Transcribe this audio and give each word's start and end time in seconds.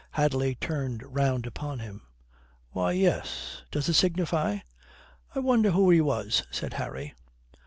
Hadley 0.13 0.55
turned 0.55 1.03
round 1.05 1.45
upon 1.45 1.77
him. 1.77 2.01
"Why, 2.71 2.93
yes. 2.93 3.61
Does 3.69 3.87
it 3.87 3.93
signify?" 3.93 4.57
"I 5.35 5.39
wonder 5.41 5.69
who 5.69 5.91
he 5.91 6.01
was," 6.01 6.41
said 6.49 6.73
Harry. 6.73 7.13